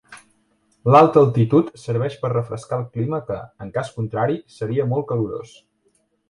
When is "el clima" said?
2.83-3.19